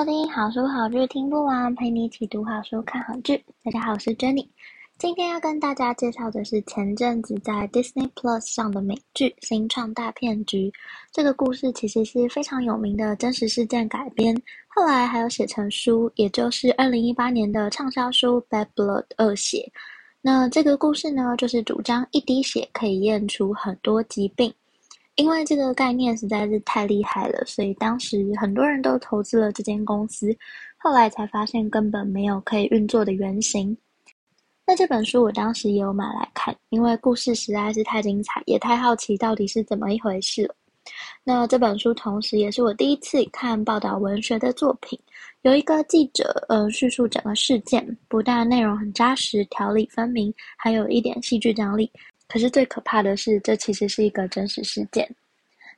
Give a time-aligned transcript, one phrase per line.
[0.00, 3.36] 收听好书好剧听不完，陪你一起读好书看好剧。
[3.62, 4.48] 大家好，我是 Jenny。
[4.96, 10.70] 今天要跟大家介绍的是前阵子在 Disney Plus 上的美剧《新创大骗局》。
[11.12, 14.34] 这个故事其实是非常有名的真实事件改编，
[14.68, 19.58] 后来还有写成书，也就是二零一八年的畅销书《Bad Blood 恶血》。
[20.22, 24.50] 那这个故事呢，就是主张一滴血可以验出很多疾病。
[25.16, 30.34] 因为这个概念实在是太厉害了，所以当时很多人都投资了这间公司。
[30.82, 33.76] 后来才发现根本没有可以运作的原型。
[34.66, 40.54] 那这本书我当时也有买来看，因为故事实在是太精彩，也太好奇到底是怎么一回事了。
[41.22, 44.98] 那这本书同时也是我第一次看报道文学的作品，
[45.42, 51.92] 有一个记者呃叙述整个事件，不但内容很扎实，条理分明，还有一点戏剧张力。
[52.30, 55.08] 可是最可怕的是，这其实是一个真实事件。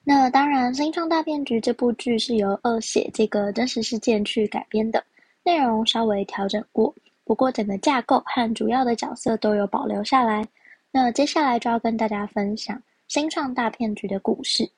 [0.05, 5.03] 那当然，《新创大骗局》这部剧是由恶血这个真实事件去改编的，
[5.45, 10.47] 内容稍微调整过，不过整个架构和主要的角色都有保留下来。
[10.91, 12.77] 那接下来就要跟大家分享
[13.09, 14.71] 《新创大骗局》的故事。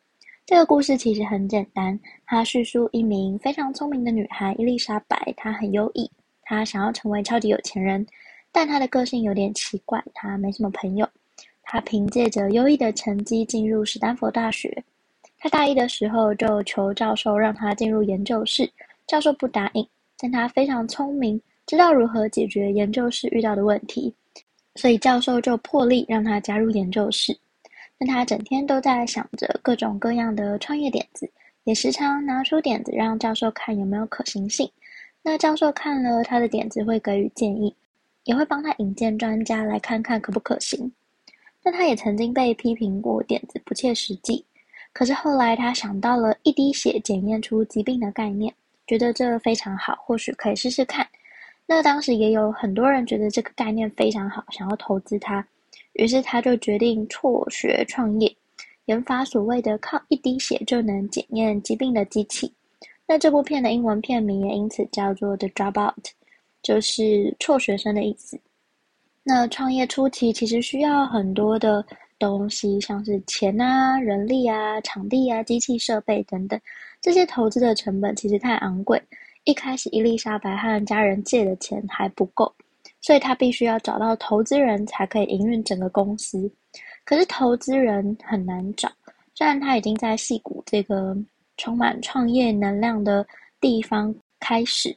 [0.47, 6.08] 这个故事其实很简单，它叙述一名非常聪明的女孩伊丽莎白，她很优异，
[6.42, 8.06] 她想要成为超级有钱人，
[8.52, 11.08] 但她的个性有点奇怪，她没什么朋友。
[11.65, 14.83] 他凭借着优异的成绩进入史丹佛大学。
[15.39, 18.70] 他大一的时候就求教授让他进入研究室，
[19.07, 19.87] 教授不答应，
[20.19, 24.15] 但他非常聪明，知道如何解决研究室遇到的问题，
[24.77, 27.36] 所以教授就破例让他加入研究室。
[27.98, 31.31] 但他整天都在想着各种各样的创业点子，
[31.64, 34.69] 也时常拿出点子让教授看有没有可行性。
[35.23, 37.75] 那教授看了他的点子会给予建议，
[38.25, 40.91] 也会帮他引荐专家来看看可不可行。
[41.64, 44.45] 但他也曾经被批评过点子不切实际，
[44.92, 48.55] 可是后来他想到了一滴血检验出疾病的概念，
[48.86, 51.05] 觉得这非常好，或许可以试试看。
[51.67, 55.45] 那当时也有很多人觉得这个概念非常好，想要投资他，
[55.95, 58.31] 于是他就决定辍学创业，
[58.85, 62.52] 研发所谓的靠一滴血就能检验疾病的机器。
[63.07, 65.95] 那这部片的英文片名也因此叫做《The Dropout》，
[66.63, 68.39] 就是辍学生的意思。
[69.27, 71.85] 那创业初期其实需要很多的
[72.18, 76.61] 东西，像是钱啊、人力啊、场地啊、机器设备等等，
[77.01, 79.02] 这些投资的成本其实太昂贵。
[79.45, 82.55] 一开始伊丽莎白和家人借的钱还不够，
[83.01, 86.51] 所以她必须要找到投资人才可以营运整个公司。
[87.05, 88.90] 可是投资人很难找，
[89.34, 91.17] 虽然他已经在戏谷这个
[91.57, 93.27] 充满创业能量的
[93.58, 94.95] 地方开始。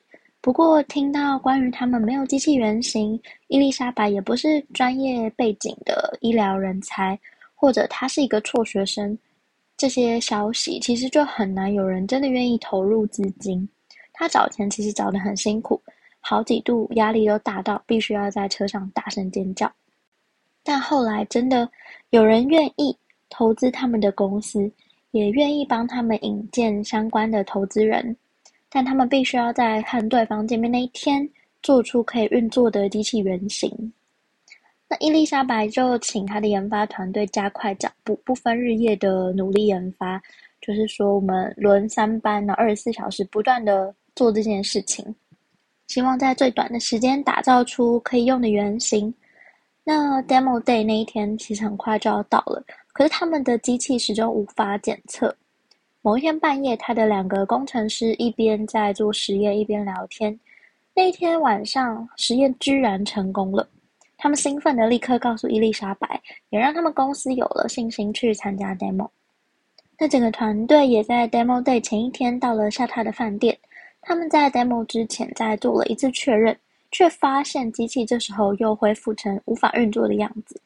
[0.47, 7.19] 不过，听到关于他们没有机器原型，伊丽莎白也不是专业背景的医疗人才，
[7.53, 9.19] 或者她是一个辍学生，
[9.75, 13.67] 这些消息其实就很难有人真的愿意投入资金。
[14.13, 15.81] 他找钱其实找得很辛苦，
[16.21, 19.69] 好几度压力都大到必须要在车上大声尖叫。
[20.63, 21.69] 但后来真的
[22.11, 22.97] 有人愿意
[23.29, 24.71] 投资他们的公司，
[25.11, 28.15] 也愿意帮他们引荐相关的投资人。
[28.69, 31.27] 但他们必须要在和对方见面那一天，
[31.61, 33.93] 做出可以运作的机器原型。
[34.89, 40.21] 那伊丽莎白就请她的研发团队加快脚步，不分日夜的努力研发。
[40.59, 45.15] 就是说，我们轮三班，然后二十四小时不断的做这件事情，
[45.87, 49.13] 希望在最短的时间打造出可以用的原型。
[49.83, 52.61] 那 Demo Day 那一天其实很快就要到了，
[52.91, 55.33] 可是他们的机器始终无法检测。
[56.07, 60.39] 某一天半夜，他的两个工程师一边在做实验，一边聊天。
[60.95, 63.67] 那天晚上，实验居然成功了。
[64.15, 69.09] 他们兴奋的立刻告诉伊丽莎白，也让他们公司有了信心去参加 demo。
[69.99, 73.57] 那整个团队也在 demo day 前一天到了下榻的饭店。
[73.99, 76.57] 他们在 demo 之前再做了一次确认，
[76.89, 80.57] 却发现机器这时候又恢复成无法运作的样子。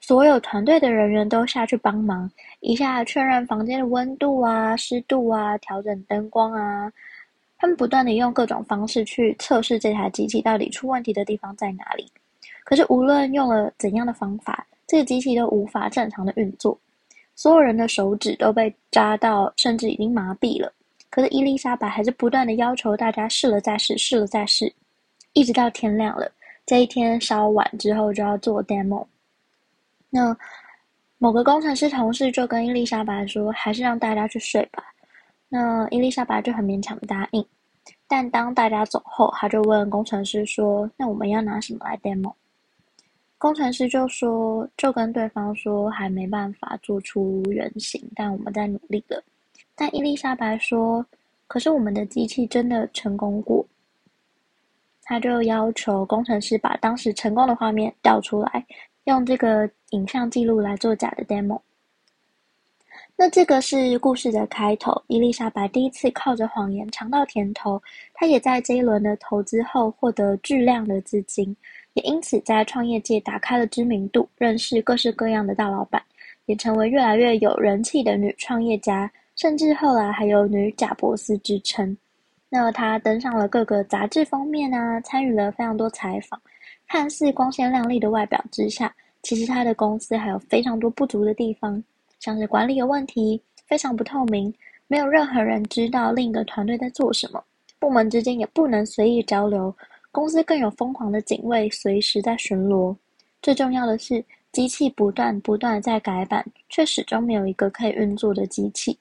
[0.00, 2.30] 所有团队的人员都下去帮忙，
[2.60, 6.90] 一下确认房间的温度啊、湿度啊，调整灯光啊。
[7.58, 12.06] 他们不断地用各种方式去测试这台机器到底出问题的地方在哪里。
[12.64, 16.78] 可是无论用了怎样的方法，这个机器都无法正常的运作。
[17.34, 20.72] 所有人的手指都被扎到，甚至已经麻痹了。
[21.10, 24.72] 可是伊丽莎白还是不断的要求大家试了再试，试了再试，
[25.32, 26.30] 一直到天亮了。
[26.64, 29.04] 这一天稍晚之后就要做 demo。
[30.10, 30.36] 那
[31.18, 34.82] 某个工程师同事就跟伊丽莎白说：“还是让大家去睡吧。”
[35.48, 37.44] 那伊丽莎白就很勉强的答应。
[38.06, 42.32] 但当大家走后，他就问工程师说：“那我们要拿什么来 demo？”
[43.36, 49.22] 工程师就说：“就跟对方说，还没办法做出原型，但我们在努力了。”
[49.76, 51.04] 但伊丽莎白说
[51.46, 53.64] ：“可是我们的机器真的成功过。”
[55.04, 58.66] 他就要求工程师把当时成功的画面调出来，
[59.08, 61.58] 用这个影像记录来做假的 demo。
[63.16, 65.02] 那这个是故事的开头。
[65.06, 67.82] 伊丽莎白第一次靠着谎言尝到甜头，
[68.12, 71.56] 她也在这一轮的投资后获得巨量的资金，
[71.94, 76.02] 也因此在创业界打开了知名度，认识各式各样的大老板，
[76.44, 81.96] 也成为越来越有人气的女创业家，甚至后来还有“女贾伯斯”之称。
[82.50, 86.38] 那她登上了各个杂志封面啊，参与了非常多采访。
[86.88, 88.92] 看似光鲜亮丽的外表之下，
[89.22, 91.82] 其实他的公司还有非常多不足的地方，
[92.18, 94.52] 像是管理有问题，非常不透明，
[94.86, 97.44] 没有任何人知道另一个团队在做什么，
[97.78, 99.74] 部门之间也不能随意交流，
[100.10, 102.96] 公司更有疯狂的警卫随时在巡逻。
[103.42, 108.98] 最重要的是，机器不断不断在改版，却始终没有一个可以运作的机器。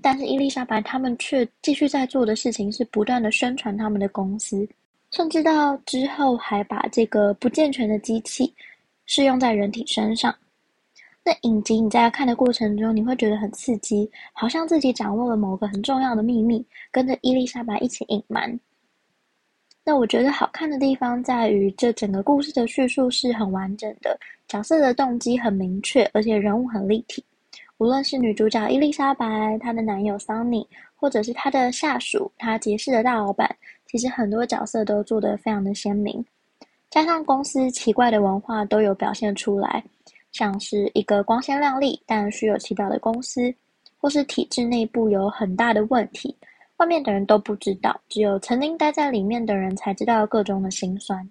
[0.00, 4.68] 但是伊丽莎白他们却继续在做的事情是不断的宣传他们的公司，
[5.14, 8.52] 甚至到之后还把这个不健全的机器
[9.06, 10.34] 适用在人体身上。
[11.24, 18.58] 那影集你在看的过程中，你会觉得很刺激，好像自己掌握了某个很重要的秘密，跟着伊丽莎白一起隐瞒。
[19.84, 24.18] 那我觉得好看的地方在于，这整个故事的叙述是很完整的，
[24.48, 27.24] 角色的动机很明确，而且人物很立体。
[27.78, 33.48] 无论是女主角伊丽莎白，她的男友桑尼，或者是她的下属，她结识的大老板，
[33.94, 36.24] 其实很多角色都做得非常的鲜明，
[36.90, 39.84] 加上公司奇怪的文化都有表现出来，
[40.32, 43.54] 像是一个光鲜亮丽但虚有其表的公司，
[43.96, 46.36] 或是体制内部有很大的问题，
[46.78, 51.30] 外面的人都不知道，只有曾经待在里面的人才知道各中的辛酸。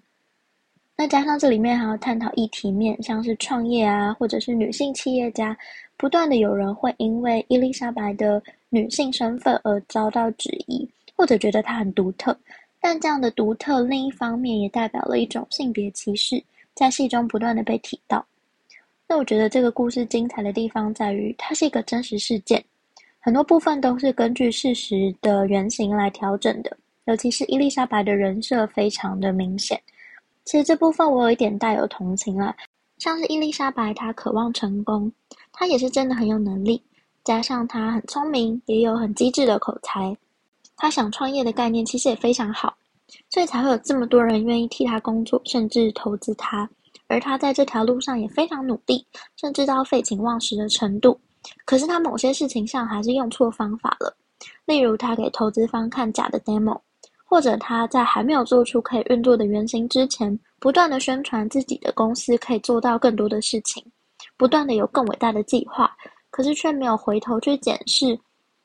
[0.96, 5.54] 那加上这里面还要探讨议题面，像是创业啊，或者是女性企业家，
[5.98, 12.36] 不断的有人会因为伊丽莎白的女性身份而遭到质疑，或者觉得他很独特。
[12.80, 16.42] 但这样的独特，另一方面也代表了一种性别歧视，
[16.74, 18.24] 在戏中不断的被提到。
[19.06, 22.62] 那我觉得这个故事精彩的地方在于，它是一个真实事件，
[23.20, 29.80] 很多部分都是根据事实的原型来调整的，尤其是伊丽莎白的人设非常的明显。
[30.44, 32.54] 其实这部分我有一点带有同情啊，
[32.98, 35.10] 像是伊丽莎白，她渴望成功，
[35.52, 36.82] 她也是真的很有能力，
[37.24, 40.14] 加上她很聪明，也有很机智的口才，
[40.76, 42.74] 他想创业的概念其实也非常好，
[43.30, 46.68] 所以才会有这么多人愿意替他工作，甚至投资他。
[47.06, 49.06] 而他在这条路上也非常努力，
[49.36, 51.20] 甚至到废寝忘食的程度。
[51.64, 54.16] 可是他某些事情上还是用错方法了，
[54.64, 56.80] 例如他给投资方看假的 demo。
[57.26, 63.84] 或者他在还没有做出可以运作的原型之前，不断的宣传自己的公司可以做到更多的事情，
[64.36, 65.90] 不断的有更伟大的计划，
[66.30, 68.16] 可是却没有回头去检视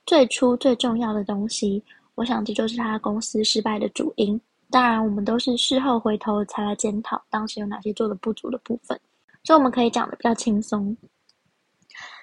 [0.05, 1.83] 最初最重要的东西。
[2.19, 4.39] 我想这就是他公司失败的主因。
[4.69, 8.99] 当然，我们都是事后回头才来检讨当时有哪些做的不足的部分，
[9.41, 10.95] 所以我们可以讲的比较轻松。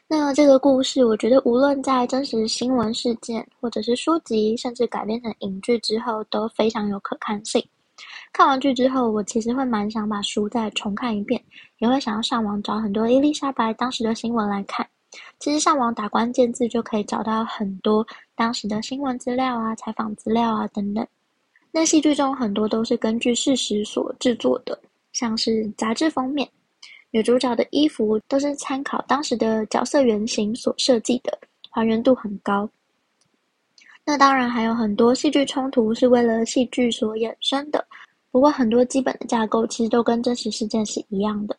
[0.06, 7.66] 那这个故事，我觉得无论在真实新闻事件，或者是书籍，甚至改编成影剧之后，都非常有可看性。
[8.34, 11.42] 看完剧之后，我其实会蛮想把书再重看一遍，
[11.78, 14.86] 也会想要上网找很多伊丽莎白当时的新闻来看。
[15.40, 18.06] 其实上网打关键字就可以找到很多
[18.36, 21.04] 当时的新闻资料啊、采访资料啊等等。
[21.72, 24.78] 那戏剧中很多都是根据事实所制作的，
[25.12, 26.48] 像是杂志封面。
[27.10, 31.38] 女主角的衣服都是参考当时的角色原型所设计的，
[31.70, 32.68] 还原度很高。
[34.04, 37.84] 那当然还有很多戏剧冲突是为了戏剧所衍生的，
[38.30, 41.56] 不过很多基本的架构其实都跟真实事件是一样的。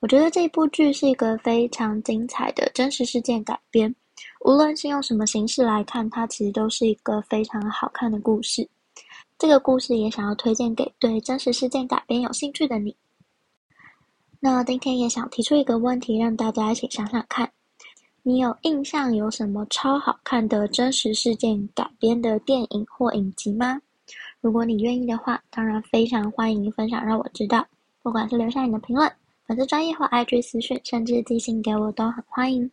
[0.00, 3.94] 我觉得这部剧是一个非常精彩的真实事件改编，
[4.46, 8.68] 无论是用什么形式来看，它其实都是一个非常好看的故事。
[9.36, 12.94] 这个故事也想要推荐给对真实事件改编有兴趣的你。
[14.38, 17.50] 那今天也想提出一个问题，让大家一起想想看：
[18.22, 23.80] 你有印象有什么超好看的真实事件改编的电影或影集吗？
[24.40, 27.66] 如果你愿意的话，当然非常欢迎分享，让我知道。
[28.00, 29.10] 不管是留下你的评论、
[29.44, 32.70] 粉丝专业或 IG 私讯，甚至寄信给我都很欢迎。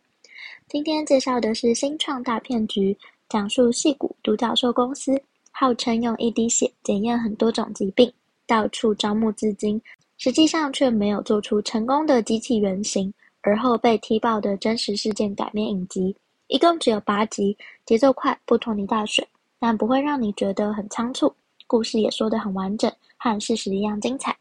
[0.68, 2.96] 今天介绍的是新创大骗局，
[3.28, 5.20] 讲述矽谷独角兽公司
[5.50, 8.12] 号称用一滴血检验很多种疾病，
[8.46, 9.80] 到处招募资金，
[10.18, 16.16] 实际上却没有做出成功的机器原型，而后被踢爆的真实事件改编影集。
[16.48, 19.26] 一共只有八集，节奏快，不拖泥带水，
[19.58, 21.34] 但不会让你觉得很仓促。
[21.66, 24.36] 故事也说得很完整，和事实一样精彩。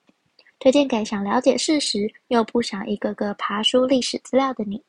[0.59, 4.81] 推荐给想了解事实又不想一个个爬书历史资料的你。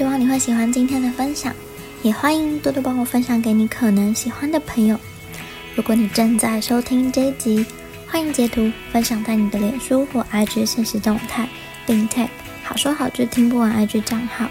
[0.00, 1.54] 希望你会喜欢今天的分享，
[2.02, 4.98] 也欢迎多多帮我分享给你可能喜欢的朋友。
[5.74, 7.66] 如果你正在收听这一集，
[8.06, 11.46] 欢迎截图分享在你的脸书或 IG 现实动态，
[11.84, 12.28] 并 tag
[12.64, 14.48] 好说好剧听不完 IG 账号。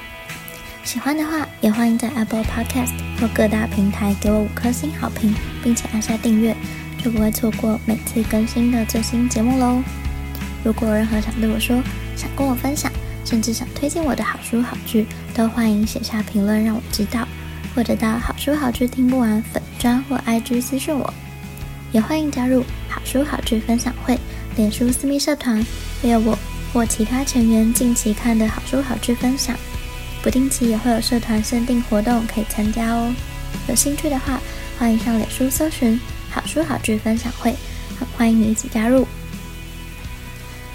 [0.84, 6.56] 喜欢的话，也欢迎在 Apple Podcast 或各大平台给我五颗星好评，并且按下订阅，
[7.04, 9.82] 就不会错过每次更新的最新节目喽。
[10.64, 11.82] 如果有任何想对我说，
[12.16, 12.92] 想跟我分享，
[13.30, 15.06] 甚至想推荐我的好书好剧，
[15.36, 17.28] 都欢迎写下评论让我知道，
[17.76, 21.14] 或者到好书好剧听不完粉专或 IG 私讯我，
[21.92, 24.18] 也欢迎加入好书好剧分享会
[24.56, 25.64] 脸书私密社团，
[26.02, 26.36] 会有我
[26.74, 29.56] 或其他成员近期看的好书好剧分享，
[30.24, 33.14] 不定期也会有社团限定活动可以参加哦。
[33.68, 34.42] 有兴趣的话，
[34.80, 36.00] 欢迎上脸书搜寻
[36.32, 37.54] 好书好剧分享会，
[38.18, 39.08] 欢迎你一起加入，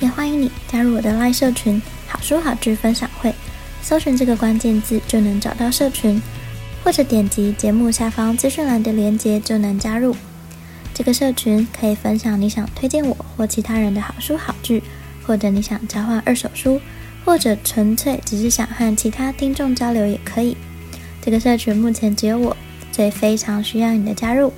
[0.05, 1.81] 也欢迎你加入我的 LINE 社群。
[2.07, 3.35] 好书好剧分享会，
[3.81, 6.21] 搜寻这个关键字就能找到社群，
[6.85, 10.15] 或者点击节目下方资讯栏的链接就能加入。
[10.93, 14.83] 这个社群可以分享你想推荐我或其他人的好书好剧，
[15.27, 16.79] 或者你想交换二手书，
[17.25, 20.55] 或者纯粹只是想和其他听众交流也可以。
[21.23, 22.55] 这个社群目前只有我，
[22.93, 24.53] 所以非常需要你的加入，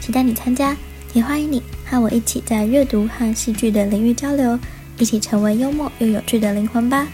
[0.00, 0.74] 期待你参加，
[1.12, 1.62] 也欢迎你
[1.94, 4.58] 和我一起在阅读和戏剧的领域交流。
[4.98, 7.06] 一起成为幽默又有趣的灵魂吧！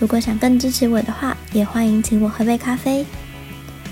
[0.00, 3.06] 如果想更支持我的话，也欢迎请我喝杯咖啡。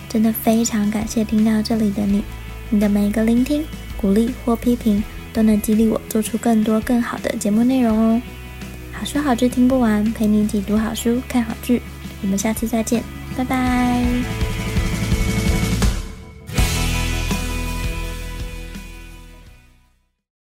[0.09, 2.25] 真的非常感谢听到这里的你，
[2.69, 3.65] 你的每一个聆听、
[3.97, 8.23] 鼓励或批评，都能激励我做出更多更好的节目内容哦。
[8.93, 11.81] 好书好剧听不完，陪你一起读好书、看好剧。
[12.23, 13.03] 我们下次再见，
[13.37, 14.46] 拜拜。